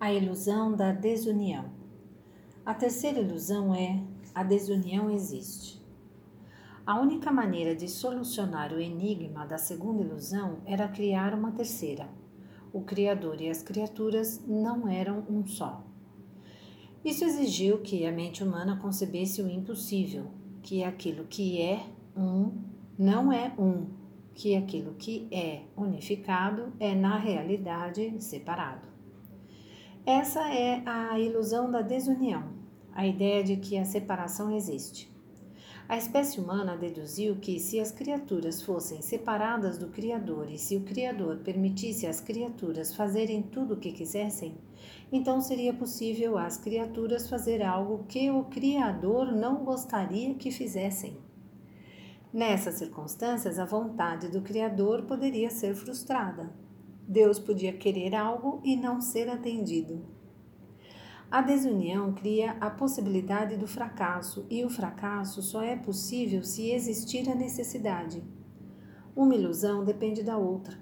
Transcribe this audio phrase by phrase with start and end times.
[0.00, 1.64] A ilusão da desunião.
[2.64, 4.00] A terceira ilusão é:
[4.32, 5.82] a desunião existe.
[6.86, 12.08] A única maneira de solucionar o enigma da segunda ilusão era criar uma terceira.
[12.72, 15.84] O Criador e as criaturas não eram um só.
[17.04, 20.26] Isso exigiu que a mente humana concebesse o impossível,
[20.62, 21.84] que aquilo que é
[22.16, 22.52] um
[22.96, 23.88] não é um,
[24.32, 28.97] que aquilo que é unificado é na realidade separado.
[30.10, 32.44] Essa é a ilusão da desunião,
[32.94, 35.14] a ideia de que a separação existe.
[35.86, 40.80] A espécie humana deduziu que, se as criaturas fossem separadas do Criador e se o
[40.80, 44.56] Criador permitisse às criaturas fazerem tudo o que quisessem,
[45.12, 51.18] então seria possível às criaturas fazer algo que o Criador não gostaria que fizessem.
[52.32, 56.50] Nessas circunstâncias, a vontade do Criador poderia ser frustrada,
[57.08, 60.04] Deus podia querer algo e não ser atendido.
[61.30, 67.26] A desunião cria a possibilidade do fracasso, e o fracasso só é possível se existir
[67.30, 68.22] a necessidade.
[69.16, 70.78] Uma ilusão depende da outra.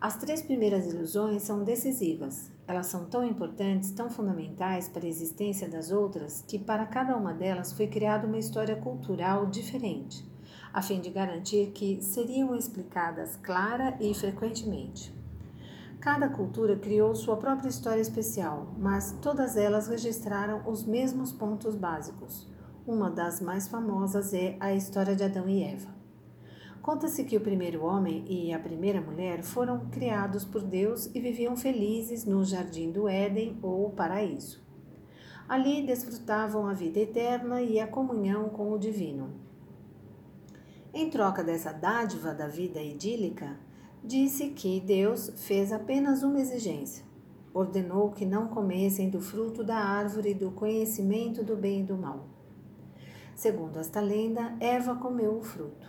[0.00, 2.50] As três primeiras ilusões são decisivas.
[2.66, 7.32] Elas são tão importantes, tão fundamentais para a existência das outras, que para cada uma
[7.32, 10.24] delas foi criada uma história cultural diferente,
[10.72, 15.16] a fim de garantir que seriam explicadas clara e frequentemente.
[16.00, 22.46] Cada cultura criou sua própria história especial, mas todas elas registraram os mesmos pontos básicos.
[22.86, 25.88] Uma das mais famosas é a história de Adão e Eva.
[26.80, 31.56] Conta-se que o primeiro homem e a primeira mulher foram criados por Deus e viviam
[31.56, 34.62] felizes no jardim do Éden ou paraíso.
[35.48, 39.32] Ali desfrutavam a vida eterna e a comunhão com o divino.
[40.94, 43.58] Em troca dessa dádiva da vida idílica,
[44.02, 47.04] disse que Deus fez apenas uma exigência.
[47.52, 52.26] Ordenou que não comessem do fruto da árvore do conhecimento do bem e do mal.
[53.34, 55.86] Segundo esta lenda, Eva comeu o fruto.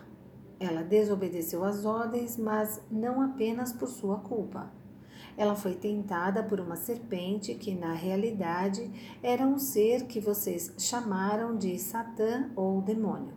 [0.60, 4.72] Ela desobedeceu às ordens, mas não apenas por sua culpa.
[5.38, 8.92] Ela foi tentada por uma serpente que, na realidade,
[9.24, 13.34] era um ser que vocês chamaram de Satã ou demônio.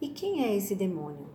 [0.00, 1.26] E quem é esse demônio?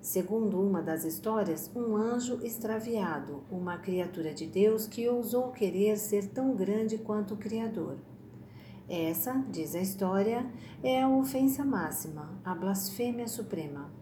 [0.00, 6.28] Segundo uma das histórias, um anjo extraviado, uma criatura de Deus que ousou querer ser
[6.28, 7.98] tão grande quanto o Criador.
[8.88, 10.50] Essa, diz a história,
[10.82, 13.92] é a ofensa máxima, a blasfêmia suprema.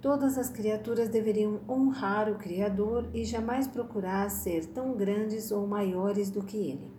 [0.00, 6.30] Todas as criaturas deveriam honrar o Criador e jamais procurar ser tão grandes ou maiores
[6.30, 6.97] do que ele.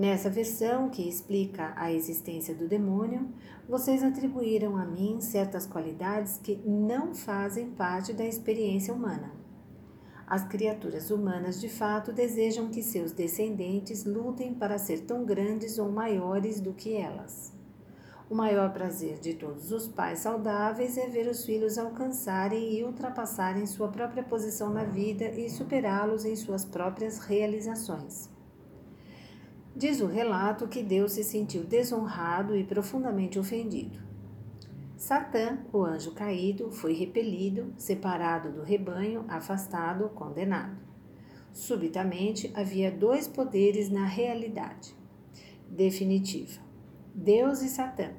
[0.00, 3.28] Nessa versão, que explica a existência do demônio,
[3.68, 9.30] vocês atribuíram a mim certas qualidades que não fazem parte da experiência humana.
[10.26, 15.92] As criaturas humanas de fato desejam que seus descendentes lutem para ser tão grandes ou
[15.92, 17.52] maiores do que elas.
[18.30, 23.66] O maior prazer de todos os pais saudáveis é ver os filhos alcançarem e ultrapassarem
[23.66, 28.39] sua própria posição na vida e superá-los em suas próprias realizações.
[29.74, 33.98] Diz o relato que Deus se sentiu desonrado e profundamente ofendido.
[34.96, 40.76] Satã, o anjo caído, foi repelido, separado do rebanho, afastado, condenado.
[41.52, 44.94] Subitamente havia dois poderes na realidade
[45.68, 46.60] definitiva:
[47.14, 48.10] Deus e Satã,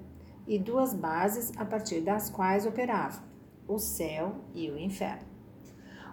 [0.47, 3.23] e duas bases a partir das quais operavam:
[3.67, 5.29] o céu e o inferno.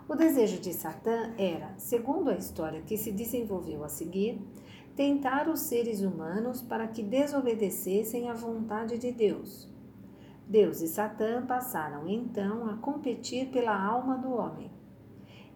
[0.08, 4.40] O desejo de Satã era, segundo a história que se desenvolveu a seguir,
[4.98, 9.72] tentar os seres humanos para que desobedecessem à vontade de Deus.
[10.44, 14.72] Deus e Satã passaram então a competir pela alma do homem.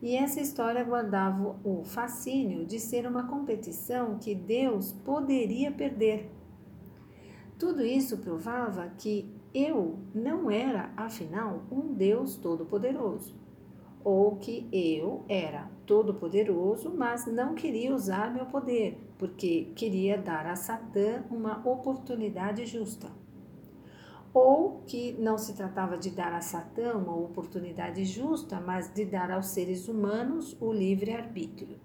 [0.01, 6.31] E essa história guardava o fascínio de ser uma competição que Deus poderia perder.
[7.59, 13.43] Tudo isso provava que eu não era, afinal, um Deus todo-poderoso
[14.05, 20.57] ou que eu era todo-poderoso, mas não queria usar meu poder, porque queria dar a
[20.57, 23.09] Satã uma oportunidade justa.
[24.35, 29.31] Ou que não se tratava de dar a Satã uma oportunidade justa, mas de dar
[29.31, 31.79] aos seres humanos o livre-arbítrio.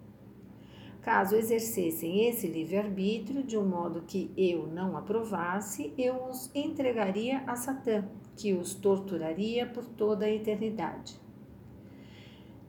[1.00, 7.56] Caso exercessem esse livre-arbítrio de um modo que eu não aprovasse, eu os entregaria a
[7.56, 8.04] Satã,
[8.36, 11.27] que os torturaria por toda a eternidade.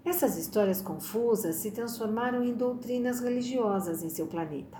[0.08, 4.78] Essas histórias confusas se transformaram em doutrinas religiosas em seu planeta.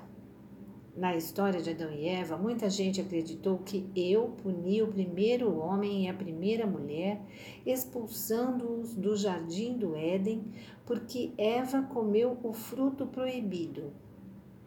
[0.97, 6.07] Na história de Adão e Eva, muita gente acreditou que eu puni o primeiro homem
[6.07, 7.21] e a primeira mulher,
[7.67, 10.47] expulsando-os do jardim do Éden,
[10.87, 13.93] porque Eva comeu o fruto proibido.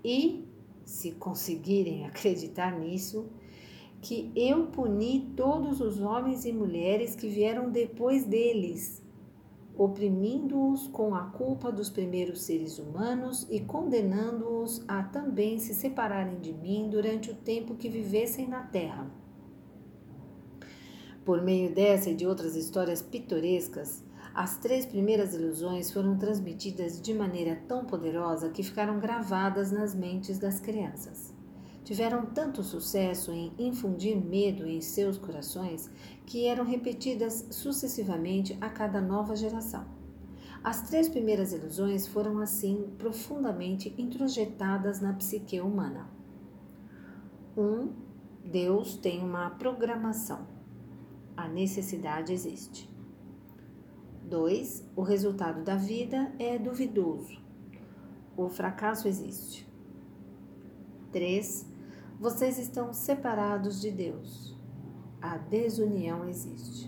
[0.05, 0.45] E,
[0.85, 3.25] se conseguirem acreditar nisso,
[3.99, 9.01] que eu puni todos os homens e mulheres que vieram depois deles,
[9.77, 16.53] oprimindo-os com a culpa dos primeiros seres humanos e condenando-os a também se separarem de
[16.53, 19.09] mim durante o tempo que vivessem na terra.
[21.23, 24.03] Por meio dessa e de outras histórias pitorescas,
[24.33, 30.39] as três primeiras ilusões foram transmitidas de maneira tão poderosa que ficaram gravadas nas mentes
[30.39, 31.30] das crianças
[31.83, 35.89] tiveram tanto sucesso em infundir medo em seus corações
[36.25, 39.85] que eram repetidas sucessivamente a cada nova geração.
[40.63, 46.07] As três primeiras ilusões foram assim profundamente introjetadas na psique humana.
[47.57, 47.61] 1.
[47.61, 47.93] Um,
[48.45, 50.47] Deus tem uma programação.
[51.35, 52.89] A necessidade existe.
[54.23, 54.87] 2.
[54.95, 57.41] O resultado da vida é duvidoso.
[58.37, 59.67] O fracasso existe.
[61.11, 61.70] 3.
[62.21, 64.55] Vocês estão separados de Deus.
[65.19, 66.87] A desunião existe.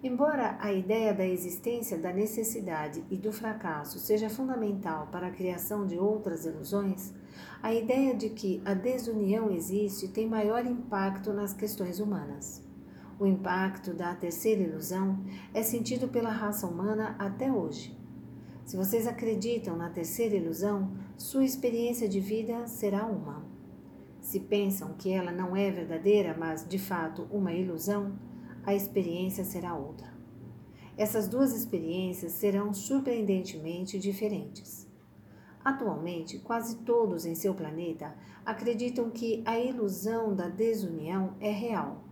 [0.00, 5.84] Embora a ideia da existência da necessidade e do fracasso seja fundamental para a criação
[5.84, 7.12] de outras ilusões,
[7.60, 12.64] a ideia de que a desunião existe tem maior impacto nas questões humanas.
[13.18, 15.18] O impacto da terceira ilusão
[15.52, 17.98] é sentido pela raça humana até hoje.
[18.64, 23.50] Se vocês acreditam na terceira ilusão, sua experiência de vida será uma.
[24.22, 28.16] Se pensam que ela não é verdadeira, mas de fato uma ilusão,
[28.64, 30.10] a experiência será outra.
[30.96, 34.86] Essas duas experiências serão surpreendentemente diferentes.
[35.64, 38.14] Atualmente, quase todos em seu planeta
[38.46, 42.04] acreditam que a ilusão da desunião é real.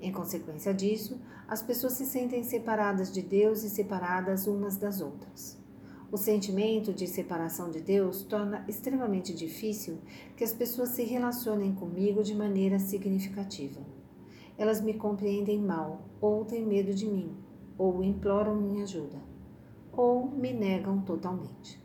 [0.00, 5.61] Em consequência disso, as pessoas se sentem separadas de Deus e separadas umas das outras.
[6.12, 9.96] O sentimento de separação de Deus torna extremamente difícil
[10.36, 13.80] que as pessoas se relacionem comigo de maneira significativa.
[14.58, 17.34] Elas me compreendem mal, ou têm medo de mim,
[17.78, 19.16] ou imploram minha ajuda,
[19.90, 21.82] ou me negam totalmente.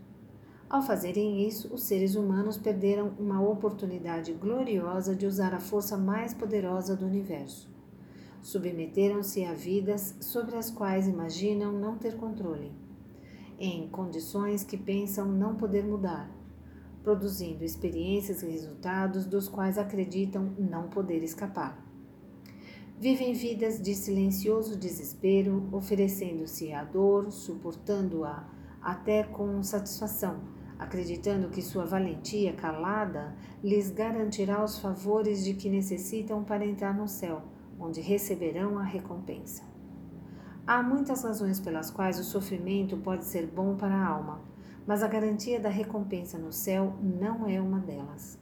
[0.70, 6.34] Ao fazerem isso, os seres humanos perderam uma oportunidade gloriosa de usar a força mais
[6.34, 7.74] poderosa do universo.
[8.42, 12.87] Submeteram-se a vidas sobre as quais imaginam não ter controle
[13.60, 16.30] em condições que pensam não poder mudar,
[17.04, 21.84] produzindo experiências e resultados dos quais acreditam não poder escapar.
[23.00, 28.50] Vivem vidas de silencioso desespero, oferecendo-se à dor, suportando-a
[28.82, 30.40] até com satisfação,
[30.80, 37.08] acreditando que sua valentia calada lhes garantirá os favores de que necessitam para entrar no
[37.08, 37.44] céu,
[37.80, 39.77] onde receberão a recompensa.
[40.68, 44.42] Há muitas razões pelas quais o sofrimento pode ser bom para a alma,
[44.86, 48.38] mas a garantia da recompensa no céu não é uma delas.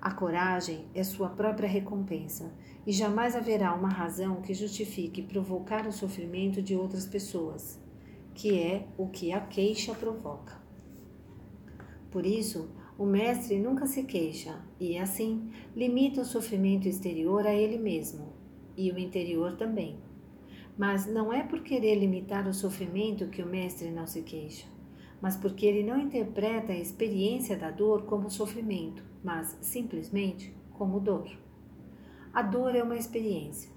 [0.00, 2.54] A coragem é sua própria recompensa
[2.86, 7.78] e jamais haverá uma razão que justifique provocar o sofrimento de outras pessoas,
[8.32, 10.58] que é o que a queixa provoca.
[12.10, 17.76] Por isso, o mestre nunca se queixa e, assim, limita o sofrimento exterior a ele
[17.76, 18.32] mesmo
[18.74, 19.98] e o interior também.
[20.76, 24.66] Mas não é por querer limitar o sofrimento que o mestre não se queixa,
[25.20, 31.30] mas porque ele não interpreta a experiência da dor como sofrimento, mas simplesmente como dor.
[32.32, 33.70] A dor é uma experiência.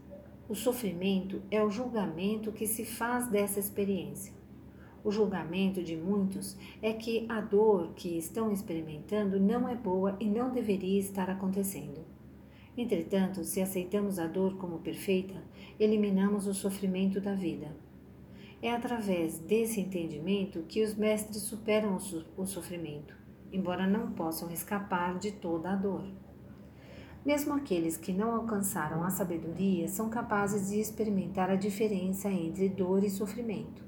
[0.48, 4.34] O sofrimento é o julgamento que se faz dessa experiência.
[5.04, 10.26] O julgamento de muitos é que a dor que estão experimentando não é boa e
[10.26, 12.15] não deveria estar acontecendo.
[12.78, 15.42] Entretanto, se aceitamos a dor como perfeita,
[15.80, 17.76] eliminamos o sofrimento da vida.
[18.62, 21.98] É através desse entendimento que os mestres superam
[22.36, 23.16] o sofrimento,
[23.52, 26.06] embora não possam escapar de toda a dor.
[27.26, 33.04] Mesmo aqueles que não alcançaram a sabedoria são capazes de experimentar a diferença entre dor
[33.04, 33.84] e sofrimento.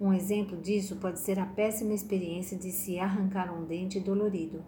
[0.00, 4.62] Um exemplo disso pode ser a péssima experiência de se arrancar um dente dolorido.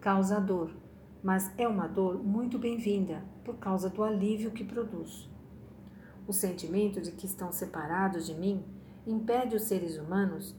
[0.00, 0.74] Causa dor,
[1.22, 5.28] mas é uma dor muito bem-vinda por causa do alívio que produz.
[6.26, 8.62] O sentimento de que estão separados de mim
[9.06, 10.54] impede os seres humanos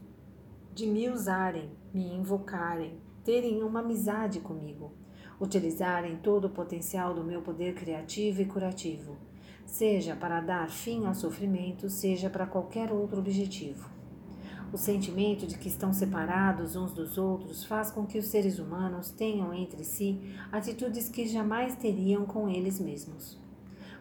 [0.74, 4.92] de me usarem, me invocarem, terem uma amizade comigo,
[5.40, 9.16] utilizarem todo o potencial do meu poder criativo e curativo,
[9.64, 13.99] seja para dar fim ao sofrimento, seja para qualquer outro objetivo.
[14.72, 19.10] O sentimento de que estão separados uns dos outros faz com que os seres humanos
[19.10, 20.20] tenham entre si
[20.52, 23.36] atitudes que jamais teriam com eles mesmos.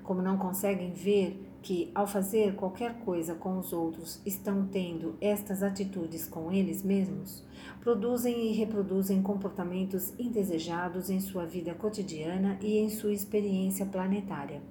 [0.03, 5.63] Como não conseguem ver que, ao fazer qualquer coisa com os outros, estão tendo estas
[5.63, 7.43] atitudes com eles mesmos,
[7.81, 14.61] produzem e reproduzem comportamentos indesejados em sua vida cotidiana e em sua experiência planetária.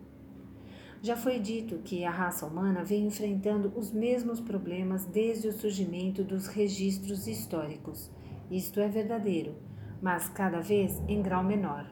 [1.00, 6.24] Já foi dito que a raça humana vem enfrentando os mesmos problemas desde o surgimento
[6.24, 8.10] dos registros históricos.
[8.50, 9.54] Isto é verdadeiro,
[10.02, 11.88] mas cada vez em grau menor.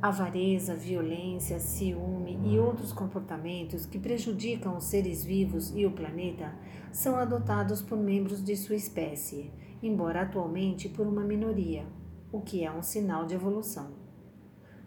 [0.00, 6.54] Avareza, violência, ciúme e outros comportamentos que prejudicam os seres vivos e o planeta
[6.90, 11.84] são adotados por membros de sua espécie, embora atualmente por uma minoria,
[12.32, 13.99] o que é um sinal de evolução.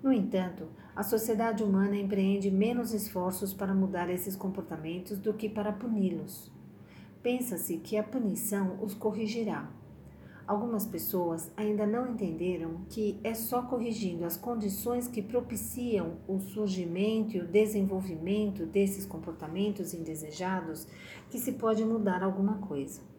[0.03, 5.71] No entanto, a sociedade humana empreende menos esforços para mudar esses comportamentos do que para
[5.71, 6.51] puni-los.
[7.21, 9.71] Pensa-se que a punição os corrigirá.
[10.45, 17.37] Algumas pessoas ainda não entenderam que é só corrigindo as condições que propiciam o surgimento
[17.37, 20.85] e o desenvolvimento desses comportamentos indesejados
[21.29, 23.12] que se pode mudar alguma coisa.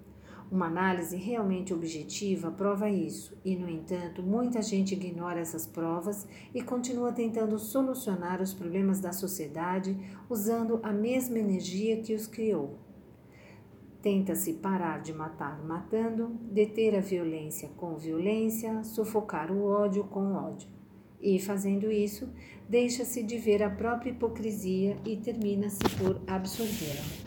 [0.50, 6.62] Uma análise realmente objetiva prova isso, e, no entanto, muita gente ignora essas provas e
[6.62, 9.96] continua tentando solucionar os problemas da sociedade
[10.28, 12.78] usando a mesma energia que os criou.
[14.00, 20.68] Tenta-se parar de matar matando, deter a violência com violência, sufocar o ódio com ódio.
[21.18, 22.28] E, fazendo isso,
[22.68, 27.23] deixa-se de ver a própria hipocrisia e termina-se por absorvê-la.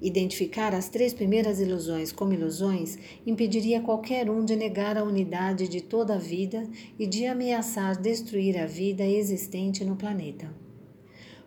[0.00, 5.80] Identificar as três primeiras ilusões como ilusões impediria qualquer um de negar a unidade de
[5.80, 10.54] toda a vida e de ameaçar destruir a vida existente no planeta.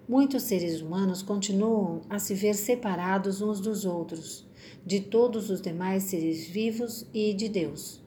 [0.07, 4.45] Muitos seres humanos continuam a se ver separados uns dos outros,
[4.85, 8.01] de todos os demais seres vivos e de Deus.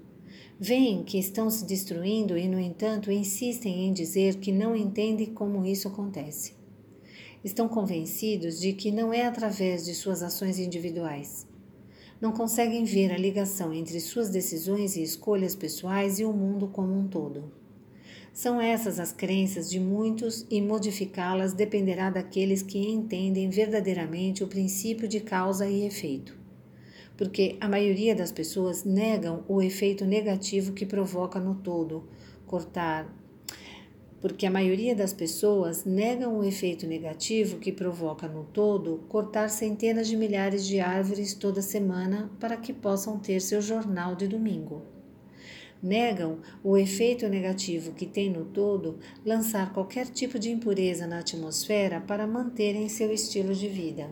[0.60, 5.64] Veem que estão se destruindo e, no entanto, insistem em dizer que não entendem como
[5.64, 6.53] isso acontece
[7.44, 11.46] estão convencidos de que não é através de suas ações individuais.
[12.20, 16.98] Não conseguem ver a ligação entre suas decisões e escolhas pessoais e o mundo como
[16.98, 17.52] um todo.
[18.32, 25.06] São essas as crenças de muitos e modificá-las dependerá daqueles que entendem verdadeiramente o princípio
[25.06, 26.36] de causa e efeito.
[27.16, 32.08] Porque a maioria das pessoas negam o efeito negativo que provoca no todo,
[32.46, 33.06] cortar,
[34.24, 40.08] porque a maioria das pessoas negam o efeito negativo que provoca no todo cortar centenas
[40.08, 44.80] de milhares de árvores toda semana para que possam ter seu jornal de domingo.
[45.82, 52.00] Negam o efeito negativo que tem no todo lançar qualquer tipo de impureza na atmosfera
[52.00, 54.08] para manterem seu estilo de vida.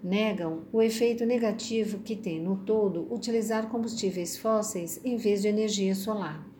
[0.00, 5.96] Negam o efeito negativo que tem no todo utilizar combustíveis fósseis em vez de energia
[5.96, 6.54] solar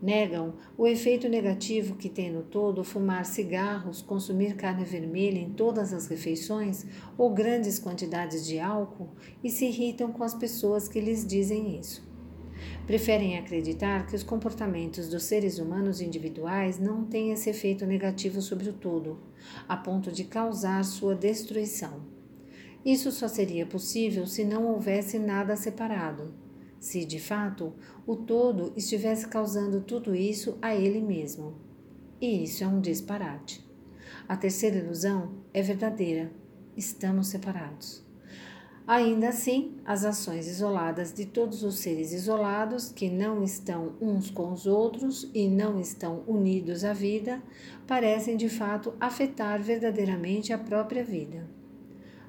[0.00, 5.92] Negam o efeito negativo que tem no todo fumar cigarros, consumir carne vermelha em todas
[5.92, 6.86] as refeições
[7.16, 9.08] ou grandes quantidades de álcool
[9.42, 12.06] e se irritam com as pessoas que lhes dizem isso.
[12.86, 18.68] Preferem acreditar que os comportamentos dos seres humanos individuais não têm esse efeito negativo sobre
[18.68, 19.18] o todo,
[19.68, 22.02] a ponto de causar sua destruição.
[22.84, 26.32] Isso só seria possível se não houvesse nada separado
[26.80, 27.72] se de fato
[28.06, 31.54] o todo estivesse causando tudo isso a ele mesmo.
[32.20, 33.64] E isso é um disparate.
[34.28, 36.30] A terceira ilusão é verdadeira.
[36.76, 38.06] Estamos separados.
[38.88, 44.50] Ainda assim, as ações isoladas de todos os seres isolados, que não estão uns com
[44.50, 47.42] os outros e não estão unidos à vida,
[47.86, 51.57] parecem de fato afetar verdadeiramente a própria vida.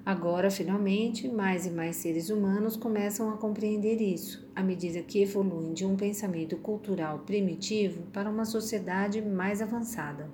[0.05, 5.73] Agora, finalmente, mais e mais seres humanos começam a compreender isso, à medida que evoluem
[5.73, 10.29] de um pensamento cultural primitivo para uma sociedade mais avançada.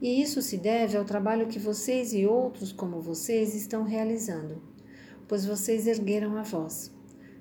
[0.00, 4.62] E isso se deve ao trabalho que vocês e outros como vocês estão realizando,
[5.26, 6.92] pois vocês ergueram a voz,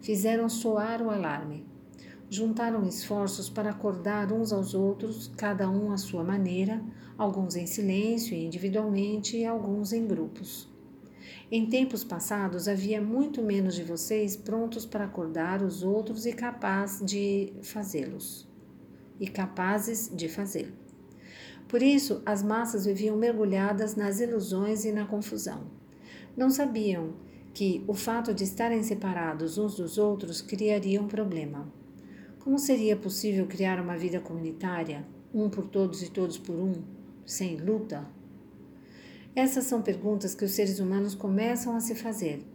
[0.01, 1.65] fizeram soar o alarme,
[2.29, 6.84] juntaram esforços para acordar uns aos outros, cada um à sua maneira,
[7.17, 10.73] alguns em silêncio e individualmente e alguns em grupos.
[11.55, 17.00] Em tempos passados havia muito menos de vocês prontos para acordar os outros e capaz
[17.00, 18.50] de fazê-los.
[19.19, 20.74] E capazes de fazê-lo.
[21.67, 25.67] Por isso, as massas viviam mergulhadas nas ilusões e na confusão.
[26.36, 27.13] Não sabiam
[27.53, 31.72] que o fato de estarem separados uns dos outros criaria um problema.
[32.39, 36.74] Como seria possível criar uma vida comunitária, um por todos e todos por um,
[37.27, 38.07] sem luta,
[39.35, 42.45] essas são perguntas que os seres humanos começam a se fazer.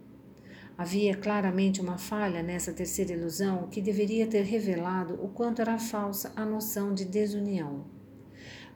[0.77, 6.31] Havia claramente uma falha nessa terceira ilusão que deveria ter revelado o quanto era falsa
[6.37, 7.83] a noção de desunião.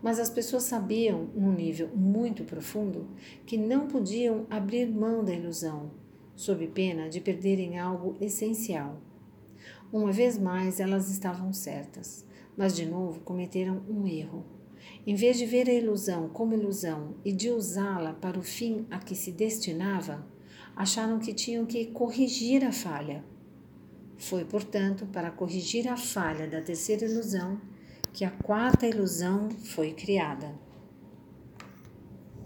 [0.01, 3.07] Mas as pessoas sabiam, num nível muito profundo,
[3.45, 5.91] que não podiam abrir mão da ilusão,
[6.36, 8.98] sob pena de perderem algo essencial.
[9.93, 12.25] Uma vez mais, elas estavam certas,
[12.57, 14.43] mas de novo cometeram um erro.
[15.05, 19.00] Em vez de ver a ilusão como ilusão e de usá-la para o fim a
[19.00, 20.25] que se destinava,
[20.75, 23.24] acharam que tinham que corrigir a falha.
[24.17, 27.60] Foi, portanto, para corrigir a falha da terceira ilusão
[28.13, 30.53] que a quarta ilusão foi criada.